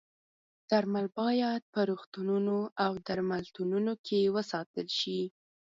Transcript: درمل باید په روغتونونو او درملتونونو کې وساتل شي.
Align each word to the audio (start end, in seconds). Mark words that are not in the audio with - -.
درمل 0.69 1.05
باید 1.19 1.61
په 1.73 1.79
روغتونونو 1.89 2.57
او 2.85 2.91
درملتونونو 3.07 3.93
کې 4.05 4.19
وساتل 4.35 4.87
شي. 4.99 5.21